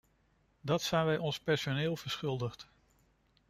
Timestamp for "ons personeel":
1.17-1.95